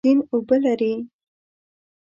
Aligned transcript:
سیند 0.05 0.21
اوبه 0.31 0.57
لري. 0.63 0.93